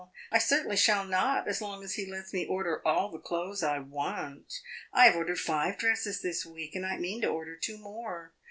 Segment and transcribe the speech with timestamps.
[0.31, 3.77] I certainly shall not as long as he lets me order all the clothes I
[3.77, 4.51] want.
[4.91, 8.33] I have ordered five dresses this week, and I mean to order two more.